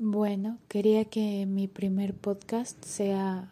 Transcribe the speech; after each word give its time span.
Bueno, 0.00 0.58
quería 0.68 1.06
que 1.06 1.44
mi 1.44 1.66
primer 1.66 2.14
podcast 2.14 2.84
sea 2.84 3.50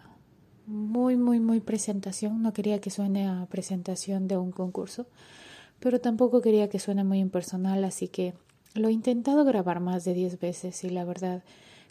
muy, 0.65 1.17
muy, 1.17 1.41
muy 1.41 1.59
presentación. 1.59 2.41
No 2.41 2.53
quería 2.53 2.81
que 2.81 2.91
suene 2.91 3.27
a 3.27 3.49
presentación 3.51 4.29
de 4.29 4.37
un 4.37 4.53
concurso, 4.53 5.07
pero 5.81 6.01
tampoco 6.01 6.43
quería 6.43 6.69
que 6.69 6.79
suene 6.79 7.03
muy 7.03 7.19
impersonal, 7.19 7.83
así 7.83 8.07
que 8.07 8.33
lo 8.75 8.87
he 8.87 8.93
intentado 8.93 9.45
grabar 9.45 9.81
más 9.81 10.05
de 10.05 10.15
10 10.15 10.39
veces 10.39 10.85
y 10.85 10.91
la 10.91 11.05
verdad 11.05 11.43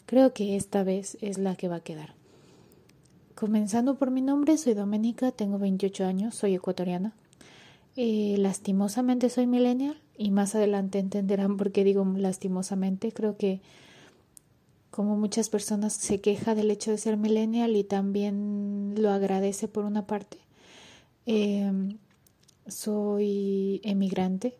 creo 0.06 0.32
que 0.32 0.56
esta 0.56 0.84
vez 0.84 1.18
es 1.20 1.36
la 1.36 1.54
que 1.54 1.68
va 1.68 1.76
a 1.76 1.80
quedar. 1.80 2.14
Comenzando 3.34 3.96
por 3.96 4.10
mi 4.10 4.22
nombre, 4.22 4.56
soy 4.56 4.72
Doménica, 4.72 5.32
tengo 5.32 5.58
28 5.58 6.06
años, 6.06 6.34
soy 6.34 6.54
ecuatoriana. 6.54 7.12
Eh, 7.94 8.36
lastimosamente 8.38 9.28
soy 9.28 9.46
millennial 9.46 10.00
y 10.16 10.30
más 10.30 10.54
adelante 10.54 10.98
entenderán 10.98 11.58
por 11.58 11.72
qué 11.72 11.84
digo 11.84 12.06
lastimosamente. 12.16 13.12
Creo 13.12 13.36
que 13.36 13.60
como 14.96 15.14
muchas 15.14 15.50
personas 15.50 15.92
se 15.92 16.22
queja 16.22 16.54
del 16.54 16.70
hecho 16.70 16.90
de 16.90 16.96
ser 16.96 17.18
millennial 17.18 17.76
y 17.76 17.84
también 17.84 18.94
lo 18.96 19.10
agradece 19.10 19.68
por 19.68 19.84
una 19.84 20.06
parte. 20.06 20.38
Em, 21.26 21.98
soy 22.66 23.82
emigrante. 23.84 24.56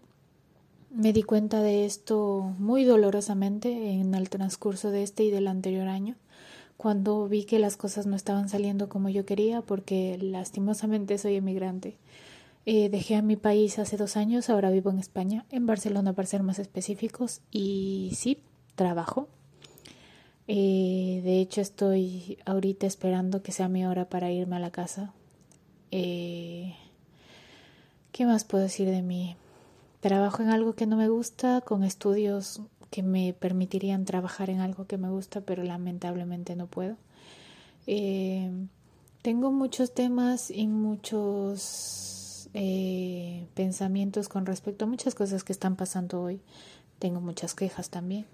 Me 0.91 1.15
di 1.15 1.23
cuenta 1.23 1.63
de 1.63 1.87
esto 1.87 2.55
muy 2.59 2.85
dolorosamente 2.85 3.93
en 3.93 4.15
el 4.15 4.29
transcurso 4.29 4.91
de 4.91 5.05
este 5.05 5.25
y 5.25 5.31
del 5.31 5.49
anterior 5.49 5.89
año, 5.89 6.17
cuando 6.77 7.27
vi 7.29 7.45
que 7.45 7.59
las 7.59 7.79
cosas 7.79 8.05
no 8.05 8.15
estaban 8.15 8.51
saliendo 8.51 8.91
como 8.91 9.09
yo 9.09 9.25
quería, 9.25 9.63
porque 9.63 10.19
lastimosamente 10.21 11.17
soy 11.17 11.37
emigrante. 11.37 11.97
Eh, 12.67 12.91
dejé 12.91 13.17
a 13.17 13.23
mi 13.23 13.37
país 13.37 13.79
hace 13.79 13.97
dos 13.97 14.19
años, 14.19 14.51
ahora 14.51 14.71
vivo 14.71 14.91
en 14.91 14.99
España, 14.99 15.47
en 15.51 15.65
Barcelona 15.65 16.13
para 16.13 16.29
ser 16.29 16.43
más 16.43 16.59
específicos, 16.59 17.41
y 17.51 18.13
sí, 18.15 18.43
trabajo, 18.75 19.29
eh, 20.49 21.23
de 21.25 21.41
hecho, 21.41 21.61
estoy 21.61 22.39
ahorita 22.45 22.87
esperando 22.87 23.43
que 23.43 23.53
sea 23.53 23.69
mi 23.69 23.85
hora 23.85 24.09
para 24.09 24.31
irme 24.31 24.57
a 24.57 24.61
la 24.61 24.71
casa. 24.71 25.13
Eh, 25.91 26.75
¿Qué 28.13 28.27
más 28.27 28.45
puedo 28.45 28.63
decir 28.63 28.89
de 28.89 29.03
mí? 29.03 29.37
Trabajo 30.01 30.43
en 30.43 30.51
algo 30.51 30.75
que 30.75 30.87
no 30.87 30.97
me 30.97 31.09
gusta, 31.09 31.63
con 31.63 31.83
estudios 31.83 32.61
que 32.91 33.03
me 33.03 33.33
permitirían 33.33 34.05
trabajar 34.05 34.49
en 34.51 34.61
algo 34.61 34.87
que 34.87 34.99
me 34.99 35.11
gusta, 35.11 35.41
pero 35.41 35.65
lamentablemente 35.65 36.55
no 36.55 36.69
puedo. 36.69 36.97
Eh, 37.89 38.51
tengo 39.23 39.51
muchos 39.51 39.95
temas 39.95 40.51
y 40.51 40.67
muchos 40.69 42.49
pensamientos 43.55 44.31
con 44.31 44.47
respecto 44.47 44.87
a 44.87 44.89
muchas 44.89 45.15
cosas 45.15 45.45
que 45.45 45.53
están 45.53 45.77
pasando 45.77 46.23
hoy. 46.23 46.41
Tengo 46.99 47.21
muchas 47.21 47.55
quejas 47.55 47.91
también. 47.91 48.25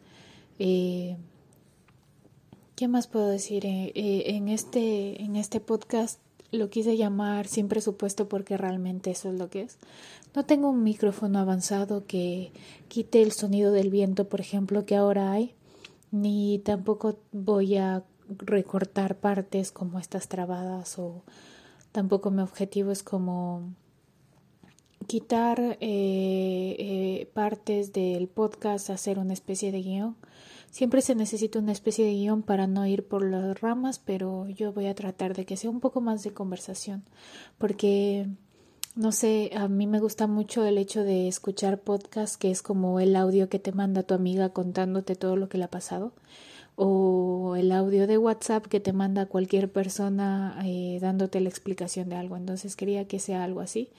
¿Qué 2.83 2.89
más 2.89 3.07
puedo 3.07 3.29
decir? 3.29 3.65
Eh, 3.65 3.93
eh, 3.95 4.25
en, 4.35 4.49
este, 4.49 5.23
en 5.23 5.37
este 5.37 5.61
podcast 5.61 6.19
lo 6.51 6.69
quise 6.69 6.97
llamar 6.97 7.47
sin 7.47 7.69
presupuesto 7.69 8.29
porque 8.29 8.57
realmente 8.57 9.13
eso 9.13 9.31
es 9.31 9.39
lo 9.39 9.49
que 9.51 9.61
es. 9.61 9.79
No 10.35 10.45
tengo 10.47 10.69
un 10.69 10.83
micrófono 10.83 11.39
avanzado 11.39 12.07
que 12.07 12.51
quite 12.89 13.23
el 13.23 13.31
sonido 13.31 13.71
del 13.71 13.89
viento, 13.89 14.29
por 14.29 14.41
ejemplo, 14.41 14.85
que 14.85 14.97
ahora 14.97 15.31
hay, 15.31 15.55
ni 16.11 16.59
tampoco 16.59 17.21
voy 17.31 17.77
a 17.77 18.03
recortar 18.29 19.15
partes 19.15 19.71
como 19.71 20.01
estas 20.01 20.27
trabadas 20.27 20.99
o 20.99 21.23
tampoco 21.93 22.33
mi 22.33 22.43
objetivo 22.43 22.91
es 22.91 23.05
como 23.05 23.63
quitar 25.07 25.79
eh, 25.81 27.31
partes 27.33 27.93
del 27.93 28.27
podcast, 28.27 28.91
hacer 28.91 29.21
una 29.21 29.35
especie 29.35 29.71
de 29.71 29.83
guion 29.83 30.17
Siempre 30.73 31.03
se 31.03 31.15
necesita 31.15 31.59
una 31.59 31.73
especie 31.73 32.07
de 32.07 32.15
guion 32.15 32.43
para 32.43 32.67
no 32.67 32.87
ir 32.87 33.07
por 33.07 33.23
las 33.23 33.61
ramas, 33.61 33.99
pero 33.99 34.49
yo 34.49 34.73
voy 34.73 34.87
a 34.87 34.95
tratar 34.95 35.37
de 35.37 35.45
que 35.45 35.59
sea 35.59 35.69
un 35.69 35.81
poco 35.81 36.01
más 36.01 36.25
de 36.25 36.33
conversación, 36.33 37.05
porque 37.59 38.27
no 38.97 39.13
sé, 39.13 39.51
a 39.55 39.69
mí 39.69 39.87
me 39.87 40.01
gusta 40.01 40.27
mucho 40.27 40.65
el 40.65 40.79
hecho 40.79 41.05
de 41.05 41.29
escuchar 41.29 41.83
podcast, 41.83 42.37
que 42.41 42.51
es 42.51 42.63
como 42.63 43.01
el 43.01 43.17
audio 43.17 43.51
que 43.51 43.59
te 43.59 43.73
manda 43.73 44.03
tu 44.03 44.15
amiga 44.15 44.49
contándote 44.49 45.15
todo 45.15 45.37
lo 45.37 45.51
que 45.51 45.59
le 45.59 45.65
ha 45.65 45.71
pasado, 45.71 46.15
o 46.75 47.55
el 47.55 47.71
audio 47.71 48.07
de 48.07 48.17
WhatsApp 48.17 48.65
que 48.67 48.81
te 48.81 48.95
manda 48.95 49.27
cualquier 49.27 49.71
persona 49.71 50.59
eh, 50.65 50.99
dándote 51.03 51.41
la 51.43 51.51
explicación 51.51 52.09
de 52.09 52.17
algo. 52.17 52.39
Entonces 52.39 52.77
quería 52.77 53.07
que 53.07 53.19
sea 53.19 53.45
algo 53.45 53.61
así 53.61 53.91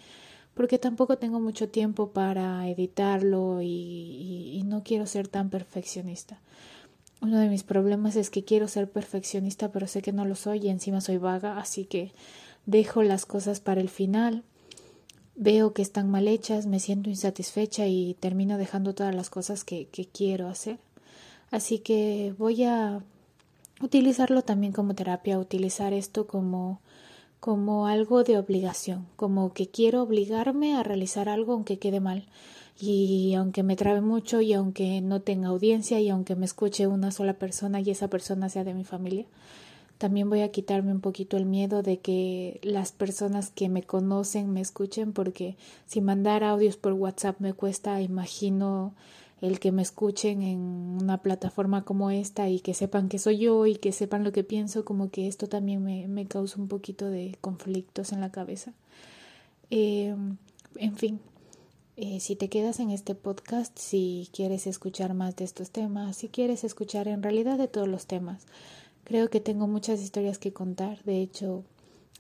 porque 0.54 0.78
tampoco 0.78 1.18
tengo 1.18 1.40
mucho 1.40 1.70
tiempo 1.70 2.12
para 2.12 2.68
editarlo 2.70 3.62
y, 3.62 4.23
no 4.74 4.84
quiero 4.84 5.06
ser 5.06 5.28
tan 5.28 5.50
perfeccionista. 5.50 6.40
Uno 7.22 7.38
de 7.38 7.48
mis 7.48 7.64
problemas 7.64 8.16
es 8.16 8.32
que 8.32 8.44
quiero 8.44 8.68
ser 8.68 8.90
perfeccionista, 8.90 9.72
pero 9.72 9.88
sé 9.88 10.02
que 10.02 10.12
no 10.12 10.26
lo 10.26 10.36
soy 10.36 10.66
y 10.66 10.70
encima 10.70 11.00
soy 11.00 11.18
vaga, 11.18 11.60
así 11.60 11.86
que 11.86 12.12
dejo 12.66 13.04
las 13.04 13.28
cosas 13.28 13.60
para 13.60 13.82
el 13.82 13.90
final. 13.90 14.44
Veo 15.36 15.74
que 15.74 15.84
están 15.84 16.10
mal 16.10 16.28
hechas, 16.28 16.66
me 16.66 16.80
siento 16.80 17.12
insatisfecha 17.12 17.86
y 17.86 18.16
termino 18.20 18.58
dejando 18.58 18.96
todas 18.96 19.14
las 19.14 19.30
cosas 19.30 19.64
que, 19.64 19.88
quiero 20.12 20.48
hacer. 20.48 20.80
Así 21.52 21.78
que 21.78 22.34
voy 22.40 22.64
a 22.64 23.04
utilizarlo 23.80 24.42
también 24.42 24.74
como 24.74 24.96
terapia, 24.96 25.38
utilizar 25.38 25.94
esto 25.94 26.26
como 26.26 26.82
como 27.40 27.88
algo 27.88 28.24
de 28.24 28.38
obligación, 28.38 29.06
como 29.18 29.52
que 29.52 29.68
quiero 29.68 30.02
obligarme 30.02 30.78
a 30.78 30.84
realizar 30.84 31.28
algo 31.28 31.52
aunque 31.52 31.78
quede 31.78 32.00
mal. 32.00 32.26
Y 32.80 33.34
aunque 33.36 33.64
me 33.64 33.76
trabe 33.76 34.02
mucho 34.02 34.42
y 34.42 34.54
aunque 34.54 35.00
no 35.02 35.22
tenga 35.22 35.50
audiencia 35.50 36.00
y 36.00 36.10
aunque 36.10 36.36
me 36.36 36.46
escuche 36.46 36.88
una 36.88 37.12
sola 37.12 37.34
persona 37.34 37.80
y 37.80 37.90
esa 37.92 38.08
persona 38.08 38.50
sea 38.50 38.64
de 38.64 38.74
mi 38.74 38.84
familia, 38.84 39.26
también 39.98 40.30
voy 40.30 40.42
a 40.42 40.52
quitarme 40.52 40.92
un 40.92 41.00
poquito 41.00 41.38
el 41.38 41.46
miedo 41.46 41.84
de 41.84 42.00
que 42.00 42.60
las 42.64 42.92
personas 42.92 43.52
que 43.52 43.70
me 43.70 43.84
conocen 43.84 44.52
me 44.52 44.60
escuchen 44.60 45.14
porque 45.14 45.56
si 45.86 46.02
mandar 46.02 46.44
audios 46.44 46.76
por 46.76 46.94
WhatsApp 46.94 47.40
me 47.40 47.54
cuesta, 47.54 48.02
imagino 48.02 48.94
el 49.40 49.60
que 49.60 49.72
me 49.72 49.82
escuchen 49.82 50.42
en 50.42 50.60
una 51.02 51.22
plataforma 51.22 51.84
como 51.84 52.12
esta 52.12 52.50
y 52.50 52.60
que 52.60 52.74
sepan 52.74 53.10
que 53.10 53.20
soy 53.20 53.38
yo 53.40 53.66
y 53.66 53.76
que 53.76 53.92
sepan 53.92 54.24
lo 54.24 54.32
que 54.32 54.44
pienso, 54.44 54.86
como 54.86 55.10
que 55.10 55.28
esto 55.28 55.48
también 55.48 55.84
me, 55.84 56.08
me 56.08 56.26
causa 56.26 56.60
un 56.60 56.68
poquito 56.68 57.10
de 57.10 57.38
conflictos 57.42 58.14
en 58.14 58.22
la 58.22 58.32
cabeza. 58.32 58.74
Eh, 59.70 60.16
en 60.78 60.96
fin, 60.96 61.20
eh, 61.96 62.20
si 62.20 62.36
te 62.36 62.50
quedas 62.50 62.80
en 62.80 62.90
este 62.90 63.16
podcast, 63.16 63.78
si 63.78 64.30
quieres 64.34 64.66
escuchar 64.68 65.14
más 65.14 65.36
de 65.36 65.46
estos 65.46 65.70
temas, 65.70 66.18
si 66.18 66.28
quieres 66.28 66.64
escuchar 66.64 67.08
en 67.08 67.22
realidad 67.22 67.58
de 67.58 67.68
todos 67.68 67.88
los 67.88 68.08
temas, 68.08 68.46
creo 69.04 69.30
que 69.30 69.40
tengo 69.40 69.68
muchas 69.68 70.02
historias 70.02 70.40
que 70.40 70.54
contar. 70.54 71.04
De 71.04 71.22
hecho, 71.22 71.64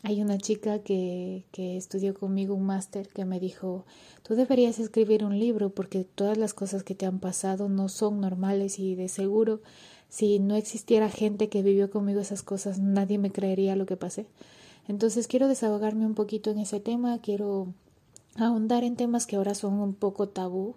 hay 0.04 0.22
una 0.22 0.38
chica 0.38 0.80
que, 0.80 1.46
que 1.52 1.78
estudió 1.78 2.14
conmigo 2.14 2.54
un 2.54 2.66
máster 2.66 3.08
que 3.10 3.26
me 3.26 3.40
dijo, 3.40 3.86
tú 4.22 4.36
deberías 4.36 4.78
escribir 4.78 5.24
un 5.24 5.40
libro 5.40 5.70
porque 5.70 6.04
todas 6.04 6.38
las 6.38 6.54
cosas 6.54 6.84
que 6.84 6.94
te 6.94 7.06
han 7.06 7.20
pasado 7.20 7.70
no 7.70 7.90
son 7.90 8.20
normales 8.22 8.80
y 8.80 8.96
de 8.96 9.08
seguro 9.08 9.62
si 10.10 10.38
no 10.38 10.56
existiera 10.56 11.10
gente 11.10 11.50
que 11.50 11.64
vivió 11.64 11.90
conmigo 11.90 12.20
esas 12.20 12.44
cosas 12.44 12.78
nadie 12.78 13.18
me 13.18 13.32
creería 13.32 13.76
lo 13.76 13.88
que 13.88 13.98
pasé. 13.98 14.28
Entonces 14.88 15.28
quiero 15.28 15.48
desahogarme 15.48 16.06
un 16.06 16.14
poquito 16.14 16.52
en 16.52 16.60
ese 16.60 16.80
tema, 16.80 17.20
quiero 17.20 17.74
ahondar 18.36 18.84
en 18.84 18.96
temas 18.96 19.26
que 19.26 19.36
ahora 19.36 19.56
son 19.56 19.74
un 19.80 19.94
poco 19.94 20.30
tabú, 20.30 20.76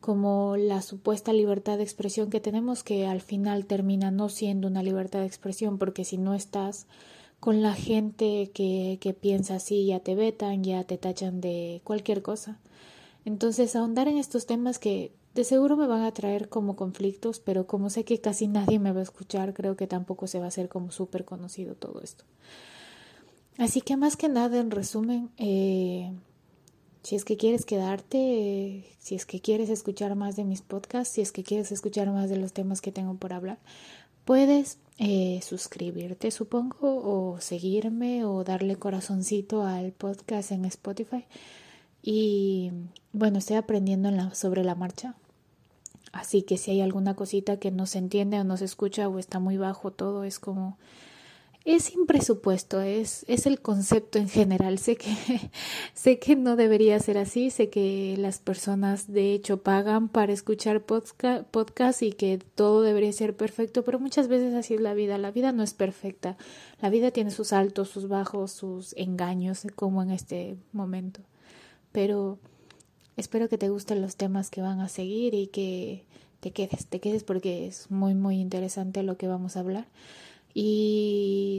como 0.00 0.56
la 0.56 0.82
supuesta 0.82 1.32
libertad 1.32 1.78
de 1.78 1.82
expresión 1.82 2.30
que 2.30 2.40
tenemos 2.40 2.82
que 2.84 3.06
al 3.06 3.20
final 3.20 3.66
termina 3.66 4.10
no 4.10 4.28
siendo 4.28 4.68
una 4.68 4.82
libertad 4.82 5.20
de 5.20 5.26
expresión 5.26 5.78
porque 5.78 6.04
si 6.04 6.16
no 6.16 6.34
estás 6.34 6.86
con 7.40 7.62
la 7.62 7.74
gente 7.74 8.50
que, 8.54 8.98
que 9.00 9.14
piensa 9.14 9.56
así, 9.56 9.86
ya 9.86 10.00
te 10.00 10.14
vetan, 10.14 10.62
ya 10.64 10.84
te 10.84 10.96
tachan 10.96 11.40
de 11.40 11.80
cualquier 11.84 12.22
cosa. 12.22 12.58
Entonces, 13.24 13.74
ahondar 13.74 14.08
en 14.08 14.18
estos 14.18 14.46
temas 14.46 14.78
que 14.78 15.12
de 15.34 15.44
seguro 15.44 15.76
me 15.76 15.86
van 15.86 16.02
a 16.02 16.12
traer 16.12 16.48
como 16.48 16.76
conflictos, 16.76 17.40
pero 17.40 17.66
como 17.66 17.90
sé 17.90 18.04
que 18.04 18.20
casi 18.20 18.48
nadie 18.48 18.78
me 18.78 18.92
va 18.92 19.00
a 19.00 19.02
escuchar, 19.02 19.52
creo 19.52 19.76
que 19.76 19.86
tampoco 19.86 20.26
se 20.26 20.38
va 20.38 20.46
a 20.46 20.48
hacer 20.48 20.68
como 20.68 20.90
súper 20.90 21.24
conocido 21.24 21.74
todo 21.74 22.00
esto. 22.00 22.24
Así 23.58 23.80
que 23.80 23.96
más 23.96 24.16
que 24.16 24.28
nada, 24.28 24.58
en 24.58 24.70
resumen, 24.70 25.30
eh, 25.36 26.12
si 27.06 27.14
es 27.14 27.24
que 27.24 27.36
quieres 27.36 27.64
quedarte, 27.64 28.84
si 28.98 29.14
es 29.14 29.26
que 29.26 29.40
quieres 29.40 29.70
escuchar 29.70 30.16
más 30.16 30.34
de 30.34 30.42
mis 30.42 30.60
podcasts, 30.60 31.14
si 31.14 31.20
es 31.20 31.30
que 31.30 31.44
quieres 31.44 31.70
escuchar 31.70 32.10
más 32.10 32.28
de 32.28 32.36
los 32.36 32.52
temas 32.52 32.80
que 32.80 32.90
tengo 32.90 33.14
por 33.14 33.32
hablar, 33.32 33.58
puedes 34.24 34.78
eh, 34.98 35.38
suscribirte, 35.40 36.32
supongo, 36.32 36.78
o 36.80 37.40
seguirme 37.40 38.24
o 38.24 38.42
darle 38.42 38.74
corazoncito 38.74 39.62
al 39.62 39.92
podcast 39.92 40.50
en 40.50 40.64
Spotify. 40.64 41.24
Y 42.02 42.72
bueno, 43.12 43.38
estoy 43.38 43.54
aprendiendo 43.54 44.10
sobre 44.34 44.64
la 44.64 44.74
marcha. 44.74 45.14
Así 46.10 46.42
que 46.42 46.58
si 46.58 46.72
hay 46.72 46.80
alguna 46.80 47.14
cosita 47.14 47.60
que 47.60 47.70
no 47.70 47.86
se 47.86 47.98
entiende 47.98 48.40
o 48.40 48.42
no 48.42 48.56
se 48.56 48.64
escucha 48.64 49.06
o 49.06 49.20
está 49.20 49.38
muy 49.38 49.58
bajo 49.58 49.92
todo, 49.92 50.24
es 50.24 50.40
como 50.40 50.76
es 51.66 51.82
sin 51.82 52.06
presupuesto, 52.06 52.80
es, 52.80 53.24
es 53.26 53.44
el 53.44 53.60
concepto 53.60 54.20
en 54.20 54.28
general. 54.28 54.78
Sé 54.78 54.96
que, 54.96 55.10
sé 55.94 56.20
que 56.20 56.36
no 56.36 56.54
debería 56.54 56.98
ser 57.00 57.18
así, 57.18 57.50
sé 57.50 57.70
que 57.70 58.14
las 58.18 58.38
personas 58.38 59.12
de 59.12 59.32
hecho 59.32 59.62
pagan 59.62 60.08
para 60.08 60.32
escuchar 60.32 60.84
podcast, 60.84 61.44
podcast 61.48 62.02
y 62.02 62.12
que 62.12 62.38
todo 62.54 62.82
debería 62.82 63.12
ser 63.12 63.36
perfecto, 63.36 63.82
pero 63.82 63.98
muchas 63.98 64.28
veces 64.28 64.54
así 64.54 64.74
es 64.74 64.80
la 64.80 64.94
vida. 64.94 65.18
La 65.18 65.32
vida 65.32 65.50
no 65.50 65.64
es 65.64 65.74
perfecta. 65.74 66.36
La 66.80 66.88
vida 66.88 67.10
tiene 67.10 67.32
sus 67.32 67.52
altos, 67.52 67.88
sus 67.88 68.06
bajos, 68.06 68.52
sus 68.52 68.94
engaños, 68.96 69.66
como 69.74 70.04
en 70.04 70.12
este 70.12 70.56
momento. 70.72 71.20
Pero 71.90 72.38
espero 73.16 73.48
que 73.48 73.58
te 73.58 73.70
gusten 73.70 74.02
los 74.02 74.14
temas 74.14 74.50
que 74.50 74.62
van 74.62 74.78
a 74.78 74.88
seguir 74.88 75.34
y 75.34 75.48
que 75.48 76.04
te 76.38 76.52
quedes, 76.52 76.86
te 76.86 77.00
quedes 77.00 77.24
porque 77.24 77.66
es 77.66 77.90
muy, 77.90 78.14
muy 78.14 78.38
interesante 78.38 79.02
lo 79.02 79.16
que 79.16 79.26
vamos 79.26 79.56
a 79.56 79.60
hablar 79.60 79.88
y 80.58 81.55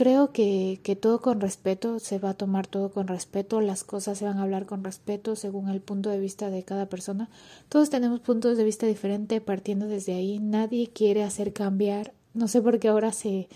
creo 0.00 0.32
que, 0.32 0.98
todo 0.98 1.20
con 1.20 1.42
respeto, 1.42 1.98
se 1.98 2.18
va 2.18 2.30
a 2.30 2.34
tomar 2.34 2.66
todo 2.66 2.90
con 2.90 3.06
respeto, 3.06 3.60
las 3.60 3.84
cosas 3.84 4.16
se 4.16 4.24
van 4.24 4.38
a 4.38 4.44
hablar 4.44 4.64
con 4.64 4.82
respeto 4.82 5.36
según 5.36 5.68
el 5.68 5.82
punto 5.82 6.08
de 6.08 6.18
vista 6.18 6.48
de 6.48 6.62
cada 6.62 6.86
persona. 6.86 7.28
Todos 7.68 7.90
tenemos 7.90 8.20
puntos 8.20 8.56
de 8.56 8.64
vista 8.64 8.86
diferentes 8.86 9.42
partiendo 9.42 9.84
desde 9.88 10.14
ahí, 10.14 10.38
nadie 10.38 10.88
quiere 10.88 11.22
hacer 11.22 11.52
cambiar, 11.52 12.14
no 12.32 12.48
sé 12.48 12.62
por 12.62 12.78
qué 12.78 12.88
ahora 12.88 13.12
se 13.12 13.50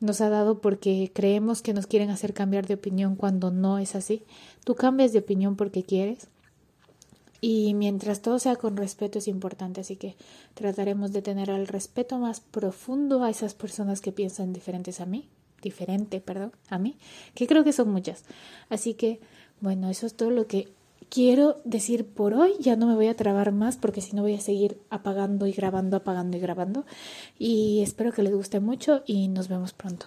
nos 0.00 0.20
ha 0.20 0.30
dado 0.30 0.60
porque 0.60 1.12
creemos 1.14 1.62
que 1.62 1.74
nos 1.74 1.86
quieren 1.86 2.10
hacer 2.10 2.34
cambiar 2.34 2.66
de 2.66 2.74
opinión 2.74 3.14
cuando 3.14 3.52
no 3.52 3.78
es 3.78 3.94
así. 3.94 4.24
Tú 4.64 4.74
cambias 4.74 5.12
de 5.12 5.20
opinión 5.20 5.54
porque 5.54 5.84
quieres. 5.84 6.26
Y 7.40 7.72
mientras 7.74 8.20
todo 8.20 8.40
sea 8.40 8.56
con 8.56 8.76
respeto 8.76 9.20
es 9.20 9.28
importante, 9.28 9.82
así 9.82 9.94
que 9.94 10.16
trataremos 10.54 11.12
de 11.12 11.22
tener 11.22 11.50
el 11.50 11.68
respeto 11.68 12.18
más 12.18 12.40
profundo 12.40 13.22
a 13.22 13.30
esas 13.30 13.54
personas 13.54 14.00
que 14.00 14.10
piensan 14.10 14.52
diferentes 14.52 15.00
a 15.00 15.06
mí, 15.06 15.28
diferente, 15.64 16.20
perdón, 16.20 16.52
a 16.68 16.78
mí, 16.78 16.96
que 17.34 17.46
creo 17.46 17.64
que 17.64 17.72
son 17.72 17.90
muchas. 17.90 18.24
Así 18.68 18.94
que, 18.94 19.20
bueno, 19.60 19.90
eso 19.90 20.06
es 20.06 20.14
todo 20.14 20.30
lo 20.30 20.46
que 20.46 20.68
quiero 21.08 21.56
decir 21.64 22.06
por 22.06 22.34
hoy. 22.34 22.52
Ya 22.60 22.76
no 22.76 22.86
me 22.86 22.94
voy 22.94 23.08
a 23.08 23.16
trabar 23.16 23.52
más 23.52 23.76
porque 23.76 24.00
si 24.00 24.14
no 24.14 24.22
voy 24.22 24.34
a 24.34 24.40
seguir 24.40 24.78
apagando 24.90 25.46
y 25.46 25.52
grabando, 25.52 25.96
apagando 25.96 26.36
y 26.36 26.40
grabando. 26.40 26.84
Y 27.38 27.80
espero 27.82 28.12
que 28.12 28.22
les 28.22 28.34
guste 28.34 28.60
mucho 28.60 29.02
y 29.06 29.28
nos 29.28 29.48
vemos 29.48 29.72
pronto. 29.72 30.06